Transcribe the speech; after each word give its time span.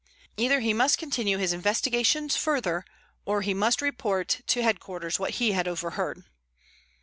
Either 0.35 0.61
he 0.61 0.73
must 0.73 0.97
continue 0.97 1.37
his 1.37 1.53
investigations 1.53 2.35
further, 2.35 2.83
or 3.23 3.43
he 3.43 3.53
must 3.53 3.83
report 3.83 4.41
to 4.47 4.63
headquarters 4.63 5.19
what 5.19 5.35
he 5.35 5.51
had 5.51 5.67
overheard. 5.67 6.23